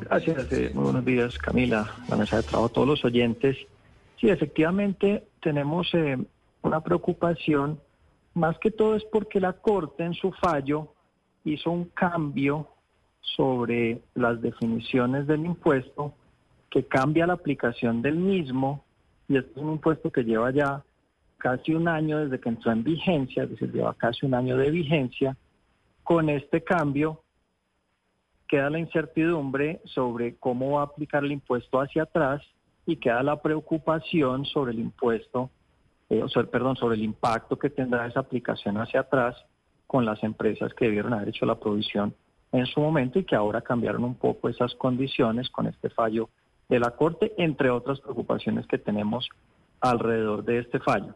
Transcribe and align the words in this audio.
Gracias, 0.00 0.52
eh, 0.52 0.70
muy 0.74 0.84
buenos 0.84 1.04
días 1.04 1.38
Camila, 1.38 1.90
la 2.08 2.16
mesa 2.16 2.36
de 2.36 2.42
trabajo, 2.42 2.68
todos 2.68 2.88
los 2.88 3.04
oyentes. 3.04 3.56
Sí, 4.20 4.28
efectivamente 4.28 5.24
tenemos 5.40 5.88
eh, 5.94 6.16
una 6.62 6.80
preocupación, 6.80 7.80
más 8.34 8.58
que 8.58 8.70
todo 8.70 8.94
es 8.94 9.04
porque 9.04 9.40
la 9.40 9.52
Corte 9.54 10.04
en 10.04 10.14
su 10.14 10.32
fallo 10.32 10.92
hizo 11.44 11.70
un 11.70 11.86
cambio 11.86 12.68
sobre 13.20 14.00
las 14.14 14.40
definiciones 14.40 15.26
del 15.26 15.44
impuesto 15.44 16.14
que 16.70 16.84
cambia 16.84 17.26
la 17.26 17.34
aplicación 17.34 18.02
del 18.02 18.16
mismo 18.16 18.84
y 19.28 19.36
este 19.36 19.50
es 19.50 19.56
un 19.56 19.72
impuesto 19.72 20.10
que 20.10 20.24
lleva 20.24 20.50
ya 20.50 20.82
casi 21.38 21.72
un 21.74 21.88
año 21.88 22.18
desde 22.18 22.40
que 22.40 22.48
entró 22.48 22.72
en 22.72 22.82
vigencia, 22.82 23.44
es 23.44 23.50
decir, 23.50 23.72
lleva 23.72 23.94
casi 23.94 24.26
un 24.26 24.34
año 24.34 24.56
de 24.56 24.70
vigencia. 24.70 25.36
Con 26.02 26.28
este 26.30 26.62
cambio 26.62 27.22
queda 28.48 28.70
la 28.70 28.78
incertidumbre 28.78 29.80
sobre 29.84 30.36
cómo 30.36 30.72
va 30.72 30.80
a 30.80 30.84
aplicar 30.84 31.24
el 31.24 31.32
impuesto 31.32 31.80
hacia 31.80 32.04
atrás 32.04 32.42
y 32.86 32.96
queda 32.96 33.22
la 33.22 33.40
preocupación 33.40 34.46
sobre 34.46 34.72
el 34.72 34.80
impuesto, 34.80 35.50
eh, 36.08 36.24
sea, 36.28 36.44
perdón, 36.44 36.76
sobre 36.76 36.96
el 36.96 37.02
impacto 37.02 37.58
que 37.58 37.70
tendrá 37.70 38.06
esa 38.06 38.20
aplicación 38.20 38.78
hacia 38.78 39.00
atrás 39.00 39.36
con 39.86 40.04
las 40.04 40.22
empresas 40.24 40.72
que 40.74 40.86
debieron 40.86 41.12
haber 41.12 41.28
hecho 41.28 41.46
la 41.46 41.60
provisión 41.60 42.14
en 42.52 42.66
su 42.66 42.80
momento 42.80 43.18
y 43.18 43.24
que 43.24 43.36
ahora 43.36 43.60
cambiaron 43.60 44.04
un 44.04 44.14
poco 44.14 44.48
esas 44.48 44.74
condiciones 44.74 45.50
con 45.50 45.66
este 45.66 45.90
fallo 45.90 46.30
de 46.68 46.80
la 46.80 46.90
Corte, 46.92 47.32
entre 47.36 47.70
otras 47.70 48.00
preocupaciones 48.00 48.66
que 48.66 48.78
tenemos 48.78 49.28
alrededor 49.80 50.44
de 50.44 50.58
este 50.60 50.78
fallo. 50.80 51.14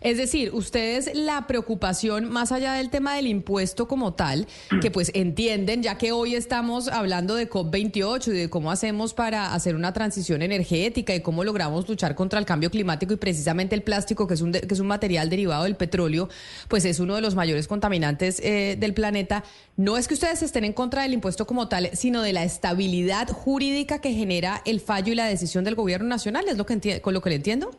Es 0.00 0.18
decir, 0.18 0.52
ustedes 0.52 1.10
la 1.14 1.46
preocupación 1.46 2.30
más 2.30 2.52
allá 2.52 2.74
del 2.74 2.90
tema 2.90 3.14
del 3.14 3.26
impuesto 3.26 3.88
como 3.88 4.14
tal, 4.14 4.46
que 4.80 4.90
pues 4.90 5.10
entienden, 5.14 5.82
ya 5.82 5.98
que 5.98 6.12
hoy 6.12 6.34
estamos 6.34 6.88
hablando 6.88 7.34
de 7.34 7.48
COP28 7.48 8.28
y 8.28 8.30
de 8.32 8.50
cómo 8.50 8.70
hacemos 8.70 9.14
para 9.14 9.54
hacer 9.54 9.74
una 9.74 9.92
transición 9.92 10.42
energética 10.42 11.14
y 11.14 11.20
cómo 11.20 11.44
logramos 11.44 11.88
luchar 11.88 12.14
contra 12.14 12.38
el 12.38 12.46
cambio 12.46 12.70
climático 12.70 13.14
y 13.14 13.16
precisamente 13.16 13.74
el 13.74 13.82
plástico, 13.82 14.26
que 14.26 14.34
es 14.34 14.40
un, 14.40 14.52
que 14.52 14.74
es 14.74 14.80
un 14.80 14.86
material 14.86 15.30
derivado 15.30 15.64
del 15.64 15.76
petróleo, 15.76 16.28
pues 16.68 16.84
es 16.84 17.00
uno 17.00 17.14
de 17.14 17.20
los 17.20 17.34
mayores 17.34 17.68
contaminantes 17.68 18.40
eh, 18.40 18.76
del 18.78 18.94
planeta. 18.94 19.44
No 19.76 19.96
es 19.96 20.08
que 20.08 20.14
ustedes 20.14 20.42
estén 20.42 20.64
en 20.64 20.72
contra 20.72 21.02
del 21.02 21.12
impuesto 21.12 21.46
como 21.46 21.68
tal, 21.68 21.90
sino 21.92 22.22
de 22.22 22.32
la 22.32 22.44
estabilidad 22.44 23.28
jurídica 23.28 24.00
que 24.00 24.12
genera 24.12 24.62
el 24.64 24.80
fallo 24.80 25.12
y 25.12 25.16
la 25.16 25.26
decisión 25.26 25.64
del 25.64 25.74
gobierno 25.74 26.08
nacional, 26.08 26.46
¿es 26.48 26.56
lo 26.56 26.66
que 26.66 27.00
con 27.00 27.14
lo 27.14 27.22
que 27.22 27.30
le 27.30 27.36
entiendo? 27.36 27.70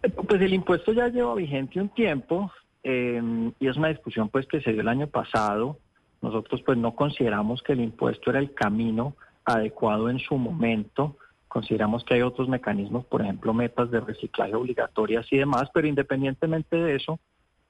Pues 0.00 0.40
el 0.40 0.54
impuesto 0.54 0.92
ya 0.92 1.08
lleva 1.08 1.34
vigente 1.34 1.80
un 1.80 1.88
tiempo 1.88 2.52
eh, 2.84 3.20
y 3.58 3.66
es 3.66 3.76
una 3.76 3.88
discusión 3.88 4.28
pues 4.28 4.46
que 4.46 4.60
se 4.60 4.72
dio 4.72 4.80
el 4.80 4.88
año 4.88 5.08
pasado. 5.08 5.78
Nosotros 6.22 6.62
pues 6.64 6.78
no 6.78 6.94
consideramos 6.94 7.62
que 7.62 7.72
el 7.72 7.80
impuesto 7.80 8.30
era 8.30 8.38
el 8.38 8.54
camino 8.54 9.16
adecuado 9.44 10.10
en 10.10 10.18
su 10.18 10.36
momento. 10.36 11.16
Consideramos 11.48 12.04
que 12.04 12.14
hay 12.14 12.22
otros 12.22 12.48
mecanismos, 12.48 13.06
por 13.06 13.22
ejemplo, 13.22 13.54
metas 13.54 13.90
de 13.90 14.00
reciclaje 14.00 14.54
obligatorias 14.54 15.26
y 15.32 15.38
demás, 15.38 15.70
pero 15.72 15.88
independientemente 15.88 16.76
de 16.76 16.94
eso, 16.94 17.18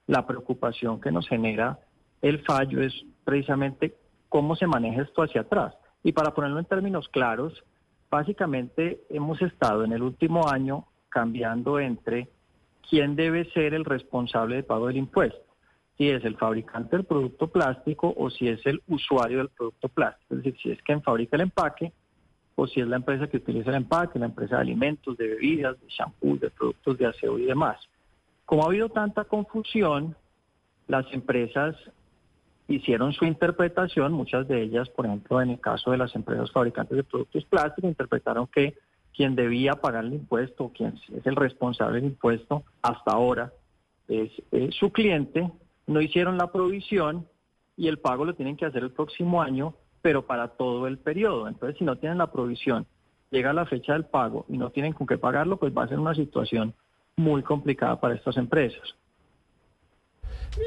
la 0.05 0.27
preocupación 0.27 0.99
que 0.99 1.11
nos 1.11 1.27
genera 1.27 1.79
el 2.21 2.43
fallo 2.43 2.81
es 2.81 2.93
precisamente 3.23 3.95
cómo 4.27 4.55
se 4.55 4.67
maneja 4.67 5.01
esto 5.01 5.23
hacia 5.23 5.41
atrás. 5.41 5.75
Y 6.03 6.11
para 6.11 6.33
ponerlo 6.33 6.59
en 6.59 6.65
términos 6.65 7.07
claros, 7.09 7.63
básicamente 8.09 9.01
hemos 9.09 9.41
estado 9.41 9.83
en 9.83 9.93
el 9.93 10.03
último 10.03 10.47
año 10.49 10.85
cambiando 11.09 11.79
entre 11.79 12.27
quién 12.89 13.15
debe 13.15 13.45
ser 13.51 13.73
el 13.73 13.85
responsable 13.85 14.57
de 14.57 14.63
pago 14.63 14.87
del 14.87 14.97
impuesto, 14.97 15.43
si 15.97 16.09
es 16.09 16.23
el 16.23 16.37
fabricante 16.37 16.95
del 16.95 17.05
producto 17.05 17.47
plástico 17.47 18.13
o 18.17 18.29
si 18.29 18.47
es 18.47 18.65
el 18.65 18.81
usuario 18.87 19.39
del 19.39 19.49
producto 19.49 19.89
plástico, 19.89 20.35
es 20.35 20.43
decir, 20.43 20.59
si 20.61 20.71
es 20.71 20.81
quien 20.81 21.01
fabrica 21.01 21.35
el 21.35 21.43
empaque 21.43 21.91
o 22.55 22.67
si 22.67 22.81
es 22.81 22.87
la 22.87 22.97
empresa 22.97 23.27
que 23.27 23.37
utiliza 23.37 23.69
el 23.69 23.77
empaque, 23.77 24.19
la 24.19 24.25
empresa 24.25 24.55
de 24.55 24.61
alimentos, 24.61 25.17
de 25.17 25.27
bebidas, 25.27 25.79
de 25.79 25.87
shampoo, 25.87 26.37
de 26.37 26.49
productos 26.49 26.97
de 26.97 27.05
aseo 27.05 27.39
y 27.39 27.45
demás. 27.45 27.77
Como 28.45 28.63
ha 28.63 28.67
habido 28.67 28.89
tanta 28.89 29.25
confusión, 29.25 30.15
las 30.87 31.05
empresas 31.13 31.75
hicieron 32.67 33.13
su 33.13 33.25
interpretación, 33.25 34.13
muchas 34.13 34.47
de 34.47 34.61
ellas, 34.61 34.89
por 34.89 35.05
ejemplo, 35.05 35.41
en 35.41 35.51
el 35.51 35.59
caso 35.59 35.91
de 35.91 35.97
las 35.97 36.13
empresas 36.15 36.51
fabricantes 36.51 36.97
de 36.97 37.03
productos 37.03 37.45
plásticos, 37.45 37.89
interpretaron 37.89 38.47
que 38.47 38.75
quien 39.15 39.35
debía 39.35 39.75
pagar 39.75 40.05
el 40.05 40.13
impuesto, 40.13 40.71
quien 40.75 40.99
es 41.15 41.25
el 41.25 41.35
responsable 41.35 41.95
del 41.95 42.11
impuesto 42.11 42.63
hasta 42.81 43.11
ahora, 43.11 43.51
es, 44.07 44.31
su 44.71 44.91
cliente, 44.91 45.49
no 45.87 46.01
hicieron 46.01 46.37
la 46.37 46.51
provisión 46.51 47.27
y 47.77 47.87
el 47.87 47.99
pago 47.99 48.25
lo 48.25 48.33
tienen 48.33 48.57
que 48.57 48.65
hacer 48.65 48.83
el 48.83 48.91
próximo 48.91 49.41
año, 49.41 49.75
pero 50.01 50.25
para 50.25 50.49
todo 50.49 50.87
el 50.87 50.97
periodo. 50.97 51.47
Entonces, 51.47 51.77
si 51.77 51.83
no 51.83 51.97
tienen 51.97 52.17
la 52.17 52.31
provisión, 52.31 52.85
llega 53.31 53.53
la 53.53 53.65
fecha 53.65 53.93
del 53.93 54.05
pago 54.05 54.45
y 54.49 54.57
no 54.57 54.69
tienen 54.71 54.93
con 54.93 55.07
qué 55.07 55.17
pagarlo, 55.17 55.57
pues 55.57 55.73
va 55.75 55.83
a 55.83 55.87
ser 55.87 55.99
una 55.99 56.15
situación 56.15 56.73
muy 57.15 57.43
complicada 57.43 57.99
para 57.99 58.15
estas 58.15 58.37
empresas. 58.37 58.95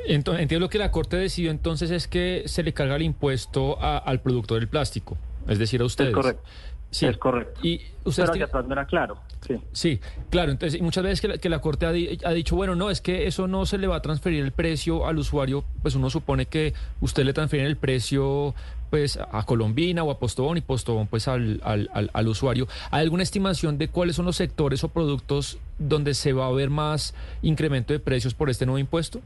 Entonces, 0.06 0.42
entiendo 0.42 0.68
que 0.68 0.78
la 0.78 0.90
Corte 0.90 1.16
decidió 1.16 1.50
entonces 1.50 1.90
es 1.90 2.06
que 2.06 2.44
se 2.46 2.62
le 2.62 2.72
carga 2.72 2.96
el 2.96 3.02
impuesto 3.02 3.80
al 3.80 4.20
productor 4.20 4.60
del 4.60 4.68
plástico, 4.68 5.18
es 5.48 5.58
decir, 5.58 5.80
a 5.80 5.84
ustedes. 5.84 6.10
Es 6.10 6.14
correcto. 6.14 6.42
Sí, 6.90 7.06
es 7.06 7.16
correcto. 7.16 7.60
Y 7.62 7.80
usted 8.04 8.26
Pero 8.30 8.44
atrás 8.44 8.66
no 8.66 8.72
era 8.74 8.84
claro. 8.84 9.16
Sí. 9.40 9.56
sí, 9.72 10.00
claro. 10.28 10.52
Entonces, 10.52 10.80
muchas 10.82 11.02
veces 11.02 11.22
que 11.22 11.28
la, 11.28 11.38
que 11.38 11.48
la 11.48 11.60
Corte 11.60 11.86
ha, 11.86 11.88
ha, 11.88 12.32
dicho, 12.32 12.54
bueno, 12.54 12.74
no, 12.74 12.90
es 12.90 13.00
que 13.00 13.26
eso 13.26 13.48
no 13.48 13.64
se 13.64 13.78
le 13.78 13.86
va 13.86 13.96
a 13.96 14.02
transferir 14.02 14.44
el 14.44 14.52
precio 14.52 15.06
al 15.06 15.18
usuario, 15.18 15.64
pues 15.80 15.94
uno 15.94 16.10
supone 16.10 16.44
que 16.46 16.74
usted 17.00 17.24
le 17.24 17.32
transfiere 17.32 17.66
el 17.66 17.76
precio 17.76 18.54
pues 18.90 19.18
a 19.18 19.42
Colombina 19.46 20.04
o 20.04 20.10
a 20.10 20.18
Postobón 20.18 20.58
y 20.58 20.60
Postobón 20.60 21.06
pues 21.06 21.26
al, 21.26 21.62
al, 21.64 22.10
al, 22.12 22.28
usuario. 22.28 22.68
¿Hay 22.90 23.04
alguna 23.04 23.22
estimación 23.22 23.78
de 23.78 23.88
cuáles 23.88 24.16
son 24.16 24.26
los 24.26 24.36
sectores 24.36 24.84
o 24.84 24.88
productos 24.88 25.58
donde 25.78 26.12
se 26.12 26.34
va 26.34 26.46
a 26.46 26.52
ver 26.52 26.68
más 26.68 27.14
incremento 27.40 27.94
de 27.94 28.00
precios 28.00 28.34
por 28.34 28.50
este 28.50 28.66
nuevo 28.66 28.78
impuesto? 28.78 29.22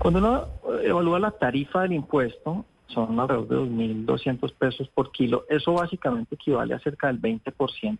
Cuando 0.00 0.18
uno 0.18 0.48
evalúa 0.82 1.20
la 1.20 1.30
tarifa 1.30 1.82
del 1.82 1.92
impuesto, 1.92 2.64
son 2.92 3.18
alrededor 3.18 3.48
de 3.48 3.56
2.200 3.56 4.52
pesos 4.54 4.88
por 4.88 5.10
kilo. 5.12 5.44
Eso 5.48 5.72
básicamente 5.72 6.34
equivale 6.34 6.74
a 6.74 6.80
cerca 6.80 7.06
del 7.08 7.20
20% 7.20 7.98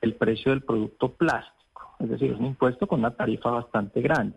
del 0.00 0.14
precio 0.14 0.52
del 0.52 0.62
producto 0.62 1.08
plástico. 1.12 1.96
Es 2.00 2.08
decir, 2.08 2.32
es 2.32 2.38
un 2.38 2.46
impuesto 2.46 2.86
con 2.86 3.00
una 3.00 3.10
tarifa 3.12 3.50
bastante 3.50 4.00
grande. 4.00 4.36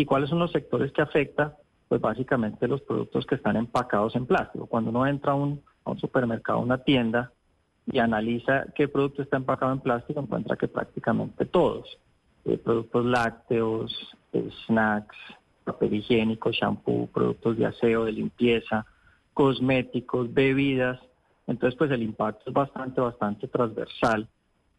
¿Y 0.00 0.06
cuáles 0.06 0.30
son 0.30 0.38
los 0.38 0.50
sectores 0.50 0.92
que 0.92 1.02
afecta? 1.02 1.58
Pues 1.86 2.00
básicamente 2.00 2.66
los 2.66 2.80
productos 2.80 3.26
que 3.26 3.34
están 3.34 3.56
empacados 3.56 4.16
en 4.16 4.24
plástico. 4.24 4.64
Cuando 4.64 4.88
uno 4.88 5.06
entra 5.06 5.32
a 5.32 5.34
un, 5.34 5.60
a 5.84 5.90
un 5.90 5.98
supermercado, 5.98 6.58
a 6.58 6.62
una 6.62 6.78
tienda, 6.78 7.32
y 7.84 7.98
analiza 7.98 8.64
qué 8.74 8.88
producto 8.88 9.20
está 9.20 9.36
empacado 9.36 9.74
en 9.74 9.80
plástico, 9.80 10.20
encuentra 10.20 10.56
que 10.56 10.68
prácticamente 10.68 11.44
todos, 11.44 11.98
eh, 12.46 12.56
productos 12.56 13.04
lácteos, 13.04 14.16
eh, 14.32 14.48
snacks, 14.64 15.18
papel 15.64 15.92
higiénico, 15.92 16.50
shampoo, 16.50 17.06
productos 17.08 17.58
de 17.58 17.66
aseo, 17.66 18.06
de 18.06 18.12
limpieza, 18.12 18.86
cosméticos, 19.34 20.32
bebidas. 20.32 20.98
Entonces, 21.46 21.76
pues 21.76 21.90
el 21.90 22.02
impacto 22.02 22.44
es 22.46 22.54
bastante, 22.54 23.02
bastante 23.02 23.48
transversal 23.48 24.26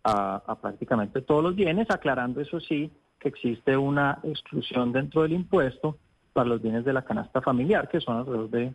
a, 0.03 0.41
a 0.47 0.55
prácticamente 0.59 1.21
todos 1.21 1.43
los 1.43 1.55
bienes, 1.55 1.91
aclarando 1.91 2.41
eso 2.41 2.59
sí 2.59 2.91
que 3.21 3.29
existe 3.29 3.77
una 3.77 4.19
exclusión 4.23 4.91
dentro 4.91 5.21
del 5.21 5.33
impuesto 5.33 5.97
para 6.33 6.49
los 6.49 6.61
bienes 6.61 6.83
de 6.83 6.91
la 6.91 7.03
canasta 7.03 7.39
familiar, 7.39 7.87
que 7.87 8.01
son 8.01 8.17
alrededor 8.17 8.49
de 8.49 8.73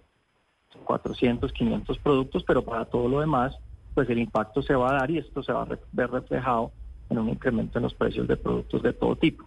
400, 0.85 1.53
500 1.53 1.99
productos, 1.99 2.45
pero 2.45 2.65
para 2.65 2.85
todo 2.85 3.09
lo 3.09 3.21
demás, 3.21 3.57
pues 3.95 4.09
el 4.09 4.19
impacto 4.19 4.63
se 4.63 4.75
va 4.75 4.91
a 4.91 5.01
dar 5.01 5.11
y 5.11 5.19
esto 5.19 5.43
se 5.43 5.53
va 5.53 5.63
a 5.63 5.79
ver 5.93 6.11
reflejado 6.11 6.71
en 7.11 7.19
un 7.19 7.29
incremento 7.29 7.79
en 7.79 7.83
los 7.83 7.95
precios 7.95 8.29
de 8.29 8.37
productos 8.37 8.83
de 8.83 8.93
todo 8.93 9.17
tipo. 9.17 9.45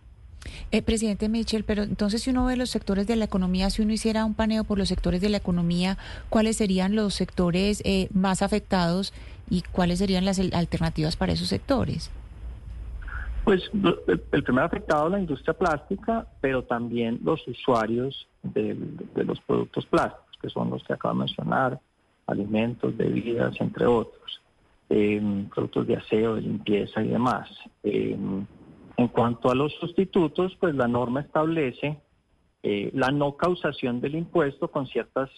Eh, 0.72 0.82
presidente 0.82 1.30
Mitchell, 1.30 1.64
pero 1.64 1.84
entonces 1.84 2.24
si 2.24 2.30
uno 2.30 2.46
ve 2.46 2.56
los 2.56 2.70
sectores 2.70 3.08
de 3.08 3.16
la 3.16 3.26
economía, 3.26 3.70
si 3.70 3.82
uno 3.82 3.94
hiciera 3.94 4.26
un 4.26 4.34
paneo 4.34 4.64
por 4.64 4.78
los 4.78 4.90
sectores 4.90 5.22
de 5.22 5.30
la 5.30 5.38
economía, 5.38 5.98
¿cuáles 6.30 6.58
serían 6.58 6.96
los 6.96 7.14
sectores 7.14 7.82
eh, 7.86 8.08
más 8.14 8.42
afectados 8.42 9.14
y 9.50 9.62
cuáles 9.62 10.00
serían 10.00 10.26
las 10.26 10.40
alternativas 10.40 11.16
para 11.16 11.34
esos 11.34 11.48
sectores? 11.48 12.10
Pues 13.50 13.68
el 14.32 14.44
primer 14.44 14.64
afectado 14.64 15.08
es 15.08 15.12
la 15.12 15.20
industria 15.22 15.56
plástica, 15.56 16.28
pero 16.40 16.66
también 16.66 17.20
los 17.24 17.48
usuarios 17.48 18.28
de, 18.44 18.78
los 19.16 19.42
productos 19.42 19.88
plásticos, 19.88 20.38
que 20.40 20.52
son 20.52 20.70
los 20.70 20.84
que 20.84 20.94
acabo 20.94 21.16
de 21.16 21.20
mencionar, 21.22 21.80
alimentos, 22.28 22.96
bebidas, 22.96 23.60
entre 23.60 23.88
otros, 23.88 24.40
eh, 24.92 25.48
productos 25.52 25.88
de 25.88 25.96
aseo, 25.96 26.36
de 26.36 26.42
limpieza 26.42 27.02
y 27.02 27.08
demás. 27.08 27.50
Eh, 27.82 28.16
en 28.98 29.08
cuanto 29.08 29.50
a 29.50 29.56
los 29.56 29.74
sustitutos, 29.80 30.56
pues 30.60 30.76
la 30.76 30.88
norma 30.88 31.22
establece 31.22 31.98
eh, 32.62 32.92
la 32.94 33.10
no 33.10 33.36
causación 33.36 34.00
del 34.00 34.14
impuesto 34.14 34.68
con 34.68 34.86
ciertas 34.86 35.32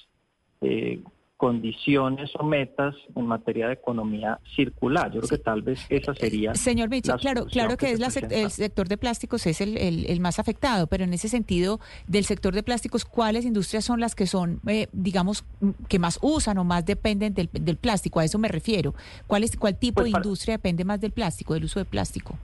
eh, 0.60 1.02
condiciones 1.42 2.30
o 2.38 2.44
metas 2.44 2.94
en 3.16 3.26
materia 3.26 3.66
de 3.66 3.74
economía 3.74 4.40
circular. 4.56 5.12
Yo 5.12 5.22
creo 5.22 5.40
que 5.40 5.44
tal 5.44 5.64
vez 5.64 5.84
esa 5.90 6.14
sería. 6.14 6.54
Señor 6.54 6.90
Mitchell, 6.90 7.16
claro, 7.16 7.48
claro 7.48 7.78
que, 7.78 7.94
es 7.94 8.00
el 8.30 8.52
sector 8.52 8.88
de 8.88 8.96
plásticos 8.96 9.48
es 9.48 9.60
el, 9.60 10.20
más 10.20 10.38
afectado, 10.38 10.86
pero 10.86 11.04
en 11.04 11.16
ese 11.16 11.30
sentido, 11.30 11.80
del 12.06 12.26
sector 12.26 12.54
de 12.54 12.62
plásticos, 12.62 13.06
¿cuáles 13.06 13.44
industrias 13.44 13.84
son 13.84 14.00
las 14.00 14.14
que 14.14 14.28
son, 14.28 14.60
eh, 14.68 14.86
digamos, 14.92 15.44
que 15.88 15.98
más 15.98 16.20
usan 16.22 16.60
o 16.60 16.64
más 16.64 16.86
dependen 16.86 17.34
del, 17.34 17.78
plástico? 17.78 18.20
A 18.20 18.26
eso 18.26 18.38
me 18.38 18.48
refiero. 18.48 18.94
¿Cuál, 19.26 19.44
es, 19.44 19.58
cuál 19.58 19.76
tipo 19.80 20.02
pues 20.02 20.12
de 20.12 20.20
industria 20.20 20.58
depende 20.58 20.86
más 20.86 21.02
del 21.02 21.12
plástico, 21.12 21.56
del 21.56 21.64
uso 21.64 21.80
de 21.80 21.86
plástico? 21.86 22.38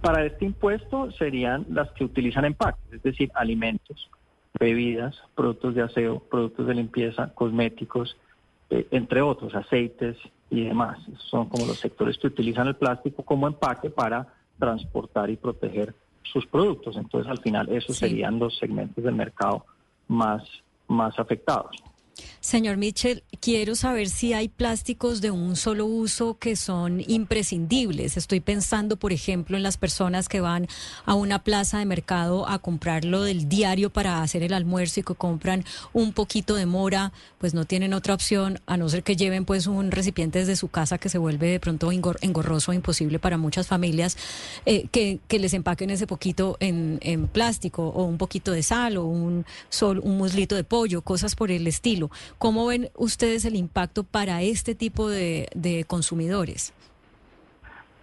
Para 0.00 0.26
este 0.26 0.44
impuesto 0.44 1.12
serían 1.12 1.66
las 1.68 1.88
que 1.92 2.02
utilizan 2.02 2.44
empaques, 2.44 2.92
es 2.92 3.02
decir, 3.04 3.30
alimentos, 3.36 4.10
bebidas, 4.58 5.16
productos 5.34 5.74
de 5.74 5.82
aseo, 5.82 6.20
productos 6.20 6.66
de 6.66 6.74
limpieza, 6.74 7.32
cosméticos, 7.34 8.16
eh, 8.70 8.86
entre 8.90 9.22
otros, 9.22 9.54
aceites 9.54 10.16
y 10.50 10.64
demás. 10.64 10.98
Son 11.30 11.48
como 11.48 11.66
los 11.66 11.78
sectores 11.78 12.18
que 12.18 12.26
utilizan 12.26 12.68
el 12.68 12.76
plástico 12.76 13.22
como 13.22 13.46
empaque 13.46 13.90
para 13.90 14.26
transportar 14.58 15.30
y 15.30 15.36
proteger 15.36 15.94
sus 16.22 16.46
productos. 16.46 16.96
Entonces, 16.96 17.30
al 17.30 17.38
final, 17.38 17.68
esos 17.70 17.96
serían 17.96 18.38
los 18.38 18.58
segmentos 18.58 19.02
del 19.02 19.14
mercado 19.14 19.64
más, 20.08 20.42
más 20.86 21.18
afectados. 21.18 21.76
Señor 22.40 22.76
Mitchell, 22.76 23.24
quiero 23.40 23.74
saber 23.74 24.08
si 24.08 24.32
hay 24.32 24.48
plásticos 24.48 25.20
de 25.20 25.30
un 25.30 25.56
solo 25.56 25.86
uso 25.86 26.38
que 26.38 26.56
son 26.56 27.02
imprescindibles. 27.06 28.16
Estoy 28.16 28.40
pensando, 28.40 28.96
por 28.96 29.12
ejemplo, 29.12 29.56
en 29.56 29.62
las 29.62 29.76
personas 29.76 30.28
que 30.28 30.40
van 30.40 30.68
a 31.04 31.14
una 31.14 31.42
plaza 31.42 31.78
de 31.78 31.84
mercado 31.84 32.48
a 32.48 32.58
comprarlo 32.58 33.22
del 33.22 33.48
diario 33.48 33.90
para 33.90 34.22
hacer 34.22 34.42
el 34.42 34.52
almuerzo 34.52 35.00
y 35.00 35.02
que 35.02 35.14
compran 35.14 35.64
un 35.92 36.12
poquito 36.12 36.54
de 36.54 36.66
mora, 36.66 37.12
pues 37.38 37.54
no 37.54 37.64
tienen 37.64 37.92
otra 37.92 38.14
opción 38.14 38.60
a 38.66 38.76
no 38.76 38.88
ser 38.88 39.02
que 39.02 39.16
lleven 39.16 39.44
pues 39.44 39.66
un 39.66 39.90
recipiente 39.90 40.38
desde 40.38 40.56
su 40.56 40.68
casa 40.68 40.98
que 40.98 41.08
se 41.08 41.18
vuelve 41.18 41.48
de 41.48 41.60
pronto 41.60 41.90
engorroso, 41.92 42.72
imposible 42.72 43.18
para 43.18 43.36
muchas 43.36 43.66
familias, 43.66 44.16
eh, 44.66 44.86
que, 44.90 45.20
les 45.38 45.54
empaquen 45.54 45.90
ese 45.90 46.06
poquito 46.06 46.56
en, 46.60 46.98
plástico 47.32 47.88
o 47.88 48.04
un 48.04 48.18
poquito 48.18 48.52
de 48.52 48.62
sal 48.62 48.96
o 48.96 49.04
un, 49.04 49.44
sol, 49.68 50.00
un 50.02 50.18
muslito 50.18 50.56
de 50.56 50.64
pollo, 50.64 51.02
cosas 51.02 51.34
por 51.34 51.50
el 51.50 51.66
estilo. 51.66 52.07
¿Cómo 52.38 52.66
ven 52.66 52.90
ustedes 52.96 53.44
el 53.44 53.56
impacto 53.56 54.04
para 54.04 54.42
este 54.42 54.74
tipo 54.74 55.08
de, 55.08 55.84
consumidores? 55.86 56.74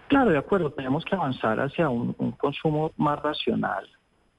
Claro, 0.07 0.31
de 0.31 0.37
acuerdo, 0.37 0.71
tenemos 0.71 1.03
que 1.05 1.15
avanzar 1.15 1.59
hacia 1.59 1.89
un, 1.89 2.13
consumo 2.37 2.91
más 2.97 3.21
racional. 3.21 3.87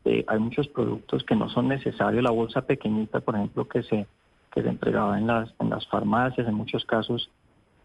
Eh, 0.04 0.24
hay 0.28 0.38
muchos 0.38 0.68
productos 0.68 1.24
que 1.24 1.34
no 1.34 1.48
son 1.48 1.68
necesarios. 1.68 2.22
La 2.22 2.30
bolsa 2.30 2.62
pequeñita, 2.62 3.20
por 3.20 3.34
ejemplo, 3.34 3.66
que 3.66 3.82
se, 3.82 4.06
que 4.52 4.62
se 4.62 4.68
entregaba 4.68 5.18
en 5.18 5.26
las, 5.26 5.52
en 5.58 5.70
las 5.70 5.86
farmacias, 5.88 6.46
en 6.46 6.54
muchos 6.54 6.84
casos, 6.84 7.28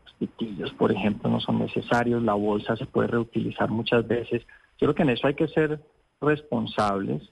los 0.05 0.13
pitillos, 0.13 0.71
por 0.73 0.91
ejemplo, 0.91 1.29
no 1.29 1.39
son 1.39 1.59
necesarios. 1.59 2.21
La 2.21 2.35
bolsa 2.35 2.75
se 2.75 2.85
puede 2.85 3.07
reutilizar 3.07 3.69
muchas 3.69 4.07
veces. 4.07 4.43
Yo 4.77 4.87
creo 4.87 4.95
que 4.95 5.03
en 5.03 5.09
eso 5.09 5.27
hay 5.27 5.33
que 5.33 5.47
ser 5.47 5.81
responsables 6.21 7.23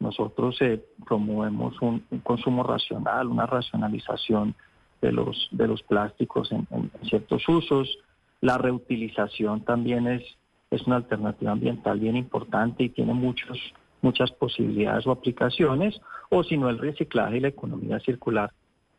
nosotros 0.00 0.60
eh, 0.60 0.82
promovemos 1.06 1.80
un, 1.80 2.04
consumo 2.22 2.62
racional, 2.62 3.28
una 3.28 3.46
racionalización 3.46 4.54
de 5.00 5.12
los, 5.12 5.48
de 5.50 5.68
los 5.68 5.82
plásticos 5.82 6.50
en, 6.52 6.66
ciertos 7.08 7.48
usos. 7.48 7.98
La 8.40 8.58
reutilización 8.58 9.64
también 9.64 10.06
es, 10.06 10.22
es 10.70 10.86
una 10.86 10.96
alternativa 10.96 11.52
ambiental 11.52 11.98
bien 12.00 12.16
importante 12.16 12.84
y 12.84 12.88
tiene 12.90 13.14
muchos, 13.14 13.58
muchas 14.02 14.30
posibilidades 14.32 15.06
o 15.06 15.12
aplicaciones, 15.12 16.00
o 16.30 16.42
si 16.42 16.56
no 16.56 16.68
el 16.68 16.78
reciclaje 16.78 17.38
y 17.38 17.40
la 17.40 17.48
economía 17.48 17.98
circular 18.00 18.52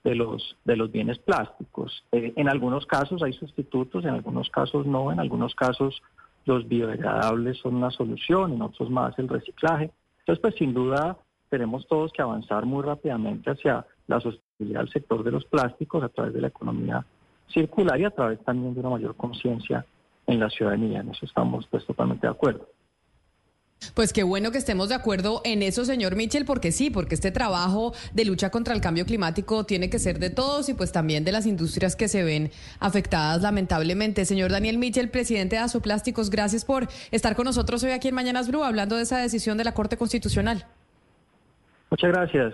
de 0.03 0.15
los, 0.15 0.55
de 0.65 0.75
los 0.75 0.91
bienes 0.91 1.17
plásticos. 1.17 2.05
Eh, 2.11 2.33
en 2.35 2.47
algunos 2.47 2.85
casos 2.85 3.23
hay 3.23 3.33
sustitutos, 3.33 4.05
en 4.05 4.11
algunos 4.11 4.49
casos 4.49 4.85
no, 4.85 5.11
en 5.11 5.19
algunos 5.19 5.55
casos 5.55 6.01
los 6.45 6.67
biodegradables 6.67 7.57
son 7.57 7.75
una 7.75 7.89
solución, 7.89 8.53
en 8.53 8.61
otros 8.61 8.89
más 8.89 9.17
el 9.17 9.27
reciclaje. 9.27 9.91
Entonces, 10.25 10.41
pues 10.41 10.55
sin 10.55 10.73
duda 10.73 11.17
tenemos 11.49 11.87
todos 11.87 12.11
que 12.11 12.23
avanzar 12.23 12.65
muy 12.65 12.83
rápidamente 12.83 13.51
hacia 13.51 13.85
la 14.07 14.19
sostenibilidad 14.19 14.81
del 14.81 14.89
sector 14.89 15.23
de 15.23 15.29
los 15.29 15.45
plásticos 15.45 16.03
a 16.03 16.09
través 16.09 16.33
de 16.33 16.41
la 16.41 16.47
economía 16.47 17.05
circular 17.47 17.99
y 17.99 18.05
a 18.05 18.09
través 18.09 18.43
también 18.43 18.73
de 18.73 18.79
una 18.79 18.89
mayor 18.89 19.15
conciencia 19.15 19.85
en 20.25 20.39
la 20.39 20.49
ciudadanía. 20.49 21.01
En 21.01 21.09
eso 21.09 21.27
estamos 21.27 21.67
pues 21.67 21.85
totalmente 21.85 22.25
de 22.25 22.31
acuerdo. 22.31 22.67
Pues 23.93 24.13
qué 24.13 24.23
bueno 24.23 24.51
que 24.51 24.57
estemos 24.57 24.89
de 24.89 24.95
acuerdo 24.95 25.41
en 25.43 25.63
eso, 25.63 25.85
señor 25.85 26.15
Mitchell, 26.15 26.45
porque 26.45 26.71
sí, 26.71 26.89
porque 26.89 27.15
este 27.15 27.31
trabajo 27.31 27.93
de 28.13 28.25
lucha 28.25 28.49
contra 28.49 28.73
el 28.73 28.81
cambio 28.81 29.05
climático 29.05 29.65
tiene 29.65 29.89
que 29.89 29.99
ser 29.99 30.19
de 30.19 30.29
todos 30.29 30.69
y 30.69 30.73
pues 30.73 30.91
también 30.91 31.23
de 31.23 31.31
las 31.31 31.45
industrias 31.45 31.95
que 31.95 32.07
se 32.07 32.23
ven 32.23 32.51
afectadas 32.79 33.41
lamentablemente. 33.41 34.25
Señor 34.25 34.51
Daniel 34.51 34.77
Mitchell, 34.77 35.09
presidente 35.09 35.55
de 35.55 35.61
Azoplásticos, 35.61 36.29
gracias 36.29 36.65
por 36.65 36.87
estar 37.11 37.35
con 37.35 37.45
nosotros 37.45 37.83
hoy 37.83 37.91
aquí 37.91 38.09
en 38.09 38.15
Mañanas 38.15 38.47
Blue 38.47 38.63
hablando 38.63 38.95
de 38.95 39.03
esa 39.03 39.19
decisión 39.19 39.57
de 39.57 39.63
la 39.63 39.73
Corte 39.73 39.97
Constitucional. 39.97 40.65
Muchas 41.89 42.11
gracias. 42.11 42.53